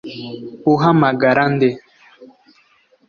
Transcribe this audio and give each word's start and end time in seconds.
Uhamagara 0.73 1.43
nde 1.55 1.69